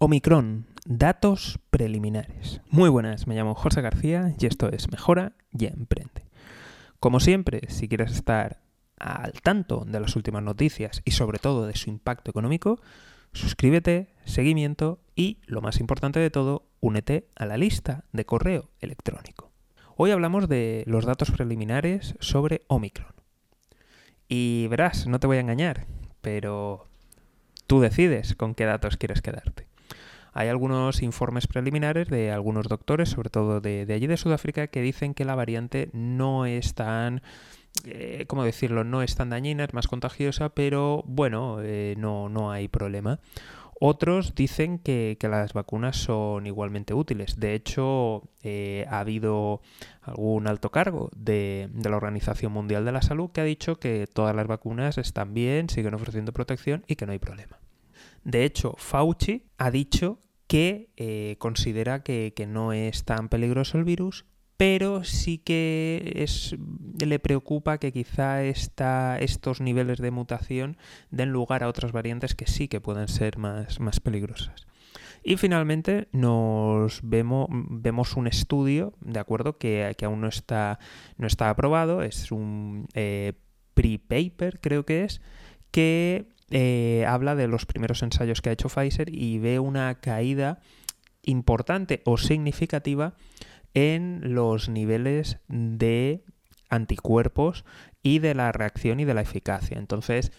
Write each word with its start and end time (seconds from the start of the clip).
Omicron, 0.00 0.66
datos 0.86 1.58
preliminares. 1.70 2.60
Muy 2.70 2.88
buenas, 2.88 3.26
me 3.26 3.34
llamo 3.34 3.56
José 3.56 3.80
García 3.80 4.32
y 4.38 4.46
esto 4.46 4.70
es 4.70 4.92
Mejora 4.92 5.32
y 5.50 5.66
Emprende. 5.66 6.24
Como 7.00 7.18
siempre, 7.18 7.62
si 7.68 7.88
quieres 7.88 8.12
estar 8.12 8.60
al 9.00 9.32
tanto 9.42 9.84
de 9.84 9.98
las 9.98 10.14
últimas 10.14 10.44
noticias 10.44 11.02
y 11.04 11.10
sobre 11.10 11.40
todo 11.40 11.66
de 11.66 11.74
su 11.74 11.90
impacto 11.90 12.30
económico, 12.30 12.80
suscríbete, 13.32 14.14
seguimiento 14.24 15.00
y, 15.16 15.38
lo 15.46 15.62
más 15.62 15.80
importante 15.80 16.20
de 16.20 16.30
todo, 16.30 16.68
únete 16.78 17.26
a 17.34 17.46
la 17.46 17.56
lista 17.56 18.04
de 18.12 18.24
correo 18.24 18.70
electrónico. 18.78 19.50
Hoy 19.96 20.12
hablamos 20.12 20.48
de 20.48 20.84
los 20.86 21.06
datos 21.06 21.32
preliminares 21.32 22.14
sobre 22.20 22.62
Omicron. 22.68 23.14
Y 24.28 24.68
verás, 24.68 25.08
no 25.08 25.18
te 25.18 25.26
voy 25.26 25.38
a 25.38 25.40
engañar, 25.40 25.88
pero 26.20 26.86
tú 27.66 27.80
decides 27.80 28.36
con 28.36 28.54
qué 28.54 28.64
datos 28.64 28.96
quieres 28.96 29.22
quedarte. 29.22 29.67
Hay 30.38 30.46
algunos 30.46 31.02
informes 31.02 31.48
preliminares 31.48 32.06
de 32.06 32.30
algunos 32.30 32.68
doctores, 32.68 33.08
sobre 33.08 33.28
todo 33.28 33.60
de, 33.60 33.84
allí 33.92 34.06
de 34.06 34.16
Sudáfrica, 34.16 34.68
que 34.68 34.80
dicen 34.80 35.12
que 35.12 35.24
la 35.24 35.34
variante 35.34 35.90
no 35.92 36.46
es 36.46 36.74
tan 36.74 37.22
eh, 37.84 38.24
¿cómo 38.28 38.44
decirlo? 38.44 38.84
No 38.84 39.02
es 39.02 39.16
tan 39.16 39.30
dañina, 39.30 39.64
es 39.64 39.74
más 39.74 39.88
contagiosa, 39.88 40.50
pero 40.50 41.02
bueno, 41.08 41.58
eh, 41.60 41.96
no, 41.98 42.28
no 42.28 42.52
hay 42.52 42.68
problema. 42.68 43.18
Otros 43.80 44.36
dicen 44.36 44.78
que, 44.78 45.18
las 45.22 45.54
vacunas 45.54 45.96
son 45.96 46.46
igualmente 46.46 46.94
útiles. 46.94 47.40
De 47.40 47.54
hecho, 47.54 48.22
eh, 48.44 48.86
ha 48.88 49.00
habido 49.00 49.60
algún 50.02 50.46
alto 50.46 50.70
cargo 50.70 51.10
de, 51.16 51.68
de, 51.72 51.90
la 51.90 51.96
Organización 51.96 52.52
Mundial 52.52 52.84
de 52.84 52.92
la 52.92 53.02
Salud 53.02 53.32
que 53.32 53.40
ha 53.40 53.44
dicho 53.44 53.80
que 53.80 54.06
todas 54.06 54.36
las 54.36 54.46
vacunas 54.46 54.98
están 54.98 55.34
bien, 55.34 55.68
siguen 55.68 55.94
ofreciendo 55.94 56.32
protección 56.32 56.84
y 56.86 56.94
que 56.94 57.06
no 57.06 57.12
hay 57.12 57.18
problema. 57.18 57.58
De 58.22 58.44
hecho, 58.44 58.74
Fauci 58.76 59.46
ha 59.58 59.72
dicho 59.72 60.20
que 60.48 60.90
eh, 60.96 61.36
considera 61.38 62.02
que, 62.02 62.32
no 62.48 62.72
es 62.72 63.04
tan 63.04 63.28
peligroso 63.28 63.78
el 63.78 63.84
virus, 63.84 64.24
pero 64.56 65.04
sí 65.04 65.38
que 65.38 66.12
es, 66.16 66.56
le 66.98 67.18
preocupa 67.20 67.78
que 67.78 67.92
quizá 67.92 68.42
estos 68.42 69.60
niveles 69.60 69.98
de 69.98 70.10
mutación 70.10 70.76
den 71.10 71.30
lugar 71.30 71.62
a 71.62 71.68
otras 71.68 71.92
variantes 71.92 72.34
que 72.34 72.46
sí 72.46 72.66
que 72.66 72.80
pueden 72.80 73.06
ser 73.06 73.38
más, 73.38 73.78
más 73.78 74.00
peligrosas. 74.00 74.66
Y 75.22 75.36
finalmente 75.36 76.08
nos 76.12 77.00
vemos, 77.02 77.48
vemos 77.50 78.16
un 78.16 78.26
estudio, 78.26 78.94
¿de 79.00 79.20
acuerdo? 79.20 79.58
Que, 79.58 79.94
aún 80.02 80.22
no 80.22 80.28
está, 80.28 80.78
no 81.18 81.26
está 81.26 81.50
aprobado, 81.50 82.02
es 82.02 82.32
un 82.32 82.86
eh, 82.94 83.34
pre-paper 83.74 84.60
creo 84.60 84.84
que 84.84 85.04
es, 85.04 85.20
que 85.70 86.26
eh, 86.50 87.04
habla 87.06 87.34
de 87.34 87.48
los 87.48 87.66
primeros 87.66 88.02
ensayos 88.02 88.40
que 88.40 88.50
ha 88.50 88.52
hecho 88.52 88.68
Pfizer 88.68 89.14
y 89.14 89.38
ve 89.38 89.58
una 89.58 89.94
caída 90.00 90.60
importante 91.22 92.02
o 92.04 92.16
significativa 92.16 93.14
en 93.74 94.34
los 94.34 94.68
niveles 94.68 95.38
de 95.48 96.24
anticuerpos 96.70 97.64
y 98.02 98.18
de 98.18 98.34
la 98.34 98.52
reacción 98.52 99.00
y 99.00 99.04
de 99.04 99.14
la 99.14 99.20
eficacia. 99.20 99.78
Entonces, 99.78 100.32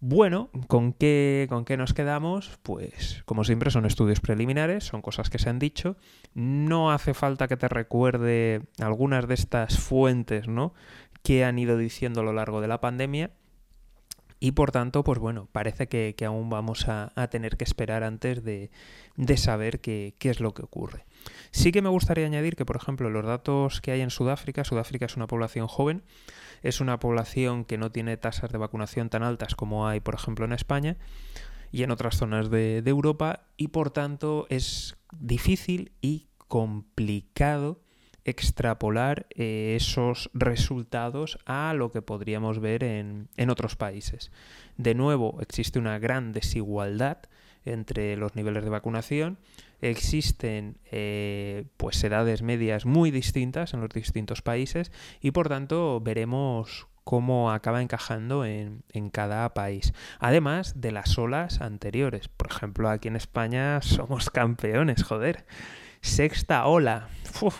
bueno, 0.00 0.50
¿con 0.66 0.92
qué, 0.92 1.46
¿con 1.48 1.64
qué 1.64 1.76
nos 1.76 1.94
quedamos? 1.94 2.58
Pues, 2.62 3.22
como 3.26 3.44
siempre, 3.44 3.70
son 3.70 3.86
estudios 3.86 4.20
preliminares, 4.20 4.84
son 4.84 5.02
cosas 5.02 5.30
que 5.30 5.38
se 5.38 5.50
han 5.50 5.58
dicho. 5.58 5.96
No 6.34 6.90
hace 6.90 7.14
falta 7.14 7.48
que 7.48 7.56
te 7.56 7.68
recuerde 7.68 8.62
algunas 8.78 9.28
de 9.28 9.34
estas 9.34 9.78
fuentes, 9.78 10.48
¿no? 10.48 10.74
que 11.22 11.44
han 11.44 11.58
ido 11.58 11.76
diciendo 11.76 12.20
a 12.20 12.24
lo 12.24 12.32
largo 12.32 12.60
de 12.60 12.68
la 12.68 12.80
pandemia 12.80 13.30
y 14.42 14.52
por 14.52 14.72
tanto, 14.72 15.04
pues 15.04 15.18
bueno, 15.18 15.48
parece 15.52 15.86
que, 15.86 16.14
aún 16.24 16.48
vamos 16.48 16.88
a, 16.88 17.12
tener 17.30 17.58
que 17.58 17.64
esperar 17.64 18.02
antes 18.02 18.42
de, 18.42 18.70
saber 19.36 19.80
qué, 19.80 20.14
es 20.18 20.40
lo 20.40 20.54
que 20.54 20.62
ocurre. 20.62 21.04
Sí 21.50 21.72
que 21.72 21.82
me 21.82 21.90
gustaría 21.90 22.24
añadir 22.24 22.56
que, 22.56 22.64
por 22.64 22.76
ejemplo, 22.76 23.10
los 23.10 23.26
datos 23.26 23.82
que 23.82 23.92
hay 23.92 24.00
en 24.00 24.08
Sudáfrica, 24.08 24.64
Sudáfrica 24.64 25.04
es 25.04 25.16
una 25.16 25.26
población 25.26 25.66
joven, 25.66 26.02
es 26.62 26.80
una 26.80 26.98
población 26.98 27.66
que 27.66 27.76
no 27.76 27.92
tiene 27.92 28.16
tasas 28.16 28.50
de 28.50 28.56
vacunación 28.56 29.10
tan 29.10 29.22
altas 29.22 29.54
como 29.54 29.86
hay, 29.86 30.00
por 30.00 30.14
ejemplo, 30.14 30.46
en 30.46 30.54
España 30.54 30.96
y 31.70 31.82
en 31.82 31.90
otras 31.90 32.16
zonas 32.16 32.48
de, 32.48 32.82
Europa, 32.86 33.42
y 33.58 33.68
por 33.68 33.90
tanto 33.90 34.46
es 34.48 34.96
difícil 35.12 35.92
y 36.00 36.28
complicado 36.48 37.82
extrapolar 38.30 39.26
eh, 39.30 39.74
esos 39.76 40.30
resultados 40.32 41.38
a 41.46 41.74
lo 41.74 41.90
que 41.90 42.02
podríamos 42.02 42.60
ver 42.60 42.84
en, 42.84 43.28
otros 43.50 43.76
países. 43.76 44.30
De 44.76 44.94
nuevo, 44.94 45.38
existe 45.40 45.78
una 45.78 45.98
gran 45.98 46.32
desigualdad 46.32 47.18
entre 47.64 48.16
los 48.16 48.34
niveles 48.36 48.64
de 48.64 48.70
vacunación. 48.70 49.38
Existen 49.82 50.78
eh, 50.90 51.64
pues 51.76 52.02
edades 52.04 52.42
medias 52.42 52.86
muy 52.86 53.10
distintas 53.10 53.74
en 53.74 53.80
los 53.80 53.90
distintos 53.90 54.42
países 54.42 54.92
y 55.20 55.30
por 55.30 55.48
tanto 55.48 56.00
veremos 56.00 56.86
cómo 57.04 57.50
acaba 57.50 57.82
encajando 57.82 58.44
en, 58.44 58.82
en, 58.90 59.10
cada 59.10 59.52
país. 59.52 59.92
Además 60.18 60.80
de 60.80 60.92
las 60.92 61.18
olas 61.18 61.60
anteriores. 61.60 62.28
Por 62.28 62.50
ejemplo, 62.50 62.88
aquí 62.88 63.08
en 63.08 63.16
España 63.16 63.80
somos 63.82 64.30
campeones, 64.30 65.02
joder. 65.02 65.44
Sexta 66.00 66.66
ola. 66.66 67.08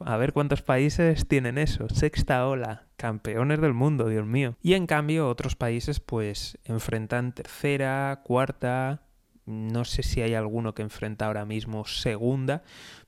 a 0.00 0.16
ver 0.16 0.32
cuántos 0.32 0.62
países 0.62 1.26
tienen 1.28 1.58
eso. 1.58 1.88
Sexta 1.88 2.46
ola. 2.46 2.86
Campeones 2.96 3.60
del 3.60 3.74
mundo, 3.74 4.08
Dios 4.08 4.26
mío. 4.26 4.56
Y 4.62 4.74
en 4.74 4.86
cambio 4.86 5.28
otros 5.28 5.56
países 5.56 6.00
pues 6.00 6.58
enfrentan 6.64 7.32
tercera, 7.32 8.22
cuarta, 8.24 9.02
no 9.46 9.84
sé 9.84 10.02
si 10.02 10.22
hay 10.22 10.34
alguno 10.34 10.74
que 10.74 10.82
enfrenta 10.82 11.26
ahora 11.26 11.44
mismo 11.44 11.84
segunda, 11.84 12.62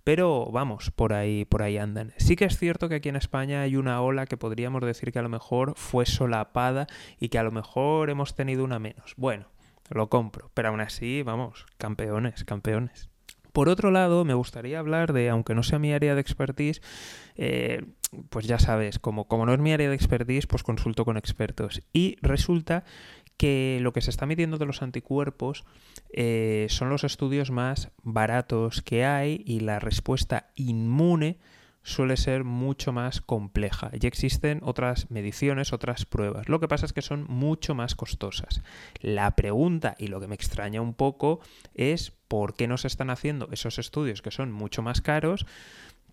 pero 0.05 0.51
vamos, 0.53 0.91
por 0.91 1.13
ahí, 1.13 1.45
por 1.45 1.63
ahí 1.63 1.79
andan. 1.79 2.13
Sí 2.19 2.37
que 2.37 2.45
es 2.45 2.59
cierto 2.59 2.89
que 2.89 2.97
aquí 2.97 3.09
en 3.09 3.17
España 3.17 3.63
hay 3.63 3.77
una 3.77 4.01
ola 4.03 4.27
que 4.27 4.37
podríamos 4.37 4.83
decir 4.83 5.13
que 5.13 5.19
a 5.19 5.23
lo 5.23 5.29
mejor 5.29 5.75
fue 5.77 6.05
solapada 6.05 6.87
y 7.19 7.29
que 7.29 7.39
a 7.39 7.43
lo 7.43 7.53
mejor 7.53 8.11
hemos 8.11 8.35
tenido 8.35 8.65
una 8.65 8.79
menos. 8.79 9.15
Bueno, 9.17 9.47
lo 9.89 10.09
compro, 10.09 10.51
pero 10.55 10.69
aún 10.69 10.81
así, 10.81 11.23
vamos, 11.23 11.65
campeones, 11.79 12.45
campeones. 12.45 13.09
Por 13.57 13.71
otro 13.71 13.91
lado, 13.91 14.27
me 14.27 14.35
gustaría 14.35 14.79
hablar 14.79 15.15
de, 15.15 15.31
aunque 15.31 15.55
no 15.55 15.63
sea 15.63 15.79
mi 15.79 15.91
área 15.91 16.15
de 16.15 16.21
expertise, 16.21 16.83
eh, 17.37 17.87
pues 18.29 18.47
ya 18.47 18.59
sabes, 18.59 18.99
como, 18.99 19.29
como 19.29 19.47
no 19.47 19.55
es 19.55 19.61
mi 19.61 19.73
área 19.73 19.89
de 19.89 19.95
expertise, 19.95 20.47
pues 20.47 20.63
consulto 20.63 21.07
con 21.07 21.17
expertos. 21.17 21.81
Y 21.95 22.19
resulta 22.21 22.85
que 23.39 23.79
lo 23.81 23.95
que 23.95 24.03
se 24.03 24.11
está 24.11 24.27
midiendo 24.27 24.59
de 24.59 24.67
los 24.67 24.83
anticuerpos 24.83 25.65
eh, 26.13 26.67
son 26.69 26.91
los 26.91 27.03
estudios 27.03 27.51
más 27.51 27.93
baratos 28.03 28.83
que 28.83 29.07
hay 29.07 29.43
y 29.47 29.61
la 29.61 29.79
respuesta 29.79 30.51
inmune 30.55 31.39
suele 31.87 32.17
ser 32.17 32.43
mucho 32.43 32.93
más 32.93 33.21
compleja 33.21 33.91
y 33.93 34.05
existen 34.09 34.59
otras 34.65 35.09
mediciones, 35.09 35.73
otras 35.73 36.05
pruebas. 36.05 36.49
Lo 36.49 36.59
que 36.59 36.67
pasa 36.67 36.85
es 36.85 36.93
que 36.93 37.01
son 37.01 37.25
mucho 37.29 37.77
más 37.77 37.95
costosas. 37.95 38.61
La 39.01 39.37
pregunta 39.37 39.95
y 39.97 40.09
lo 40.09 40.21
que 40.21 40.27
me 40.27 40.35
extraña 40.35 40.81
un 40.81 40.95
poco 40.95 41.39
es 41.75 42.11
por 42.27 42.57
qué 42.57 42.67
no 42.67 42.77
se 42.77 42.89
están 42.89 43.09
haciendo 43.09 43.49
esos 43.53 43.79
estudios 43.79 44.21
que 44.21 44.33
son 44.33 44.51
mucho 44.51 44.83
más 44.83 45.01
caros 45.01 45.47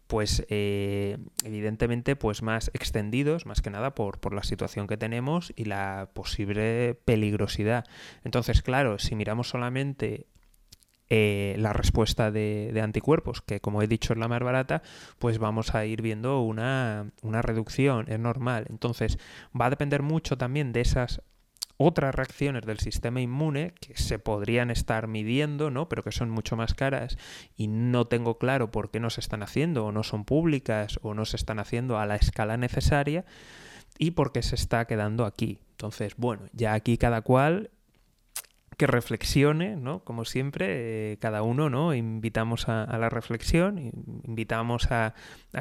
pues 0.06 0.46
eh, 0.50 1.18
evidentemente 1.44 2.16
pues 2.16 2.44
más 2.44 2.70
extendidos 2.76 3.48
más 3.48 3.62
que 3.62 3.72
nada 3.72 3.96
por, 3.96 4.20
por, 4.20 4.34
la 4.34 4.44
situación 4.44 4.86
que 4.86 4.98
tenemos 4.98 5.54
y 5.56 5.64
la 5.64 6.10
posible 6.14 7.00
peligrosidad 7.06 7.86
entonces 8.24 8.62
claro 8.62 9.00
si 9.00 9.16
miramos 9.16 9.50
solamente 9.50 10.28
eh, 11.16 11.54
la 11.60 11.74
respuesta 11.74 12.32
de, 12.32 12.80
anticuerpos, 12.82 13.44
que 13.44 13.62
como 13.62 13.84
he 13.84 13.88
dicho 13.88 14.14
es 14.14 14.20
la 14.20 14.28
más 14.28 14.42
barata, 14.42 14.82
pues 15.20 15.38
vamos 15.38 15.76
a 15.76 15.86
ir 15.86 16.02
viendo 16.02 16.42
una, 16.42 17.12
reducción, 17.22 18.08
es 18.10 18.18
normal. 18.18 18.66
Entonces 18.72 19.20
va 19.56 19.68
a 19.68 19.70
depender 19.70 20.02
mucho 20.02 20.40
también 20.40 20.74
de 20.74 20.82
esas 20.82 21.22
otras 21.78 22.16
reacciones 22.16 22.66
del 22.66 22.80
sistema 22.80 23.22
inmune 23.22 23.76
que 23.80 23.96
se 23.96 24.18
podrían 24.18 24.72
estar 24.72 25.06
midiendo, 25.06 25.70
¿no? 25.70 25.88
Pero 25.88 26.02
que 26.02 26.12
son 26.12 26.32
mucho 26.32 26.56
más 26.56 26.74
caras 26.74 27.20
y 27.56 27.68
no 27.68 28.08
tengo 28.08 28.40
claro 28.40 28.72
por 28.72 28.90
qué 28.90 29.00
no 29.00 29.12
se 29.12 29.22
están 29.22 29.44
haciendo 29.44 29.86
o 29.86 29.92
no 29.92 30.02
son 30.02 30.26
públicas 30.26 31.00
o 31.04 31.14
no 31.14 31.26
se 31.26 31.38
están 31.38 31.60
haciendo 31.60 32.00
a 32.00 32.08
la 32.08 32.16
escala 32.16 32.58
necesaria 32.58 33.24
y 34.00 34.12
por 34.12 34.32
qué 34.32 34.42
se 34.42 34.56
está 34.56 34.86
quedando 34.86 35.26
aquí. 35.26 35.60
Entonces, 35.74 36.16
bueno, 36.18 36.48
ya 36.54 36.74
aquí 36.74 36.98
cada 36.98 37.22
cual 37.22 37.70
que 38.78 38.88
reflexione, 38.88 39.76
¿no? 39.76 40.04
Como 40.04 40.26
siempre, 40.26 41.14
eh, 41.14 41.18
cada 41.18 41.44
uno, 41.44 41.70
¿no? 41.70 41.94
Invitamos 41.94 42.70
a, 42.70 42.98
la 42.98 43.10
reflexión, 43.10 43.92
invitamos 44.24 44.92
a, 44.92 45.14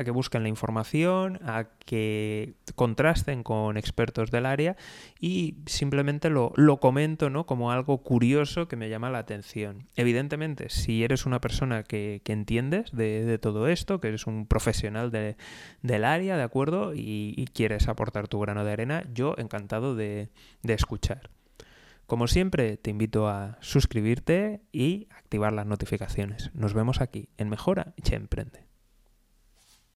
que 0.05 0.11
busquen 0.11 0.43
la 0.43 0.49
información, 0.49 1.39
a 1.45 1.67
que 1.85 2.55
contrasten 2.75 3.43
con 3.43 3.77
expertos 3.77 4.31
del 4.31 4.47
área 4.47 4.77
y 5.21 5.57
simplemente 5.67 6.31
lo, 6.31 6.53
comento, 6.81 7.31
¿no? 7.31 7.47
Como 7.47 7.71
algo 7.73 7.99
curioso 7.99 8.69
que 8.69 8.77
me 8.77 8.89
llama 8.89 9.11
la 9.11 9.19
atención. 9.19 9.87
Evidentemente, 9.97 10.69
si 10.69 11.05
eres 11.05 11.27
una 11.27 11.41
persona 11.41 11.83
que, 11.83 12.23
entiendes 12.25 12.91
de, 12.93 13.39
todo 13.39 13.69
esto, 13.69 14.01
que 14.01 14.09
eres 14.09 14.27
un 14.27 14.47
profesional 14.47 15.11
del 15.11 16.05
área, 16.05 16.37
¿de 16.37 16.43
acuerdo? 16.43 16.93
Y, 16.95 17.47
quieres 17.53 17.89
aportar 17.89 18.29
tu 18.29 18.41
grano 18.41 18.65
de 18.65 18.73
arena, 18.73 19.05
yo 19.13 19.35
encantado 19.37 19.95
de 19.95 20.31
escuchar. 20.63 21.29
Como 22.13 22.27
siempre, 22.27 22.77
te 22.77 22.91
invito 22.91 23.27
a 23.27 23.57
suscribirte 23.63 24.61
y 24.71 25.09
activar 25.17 25.55
las 25.55 25.65
notificaciones. 25.65 26.51
Nos 26.53 26.75
vemos 26.75 27.01
aquí 27.01 27.31
en 27.39 27.49
Mejora 27.49 27.95
y 27.97 28.15
Emprende. 28.15 28.67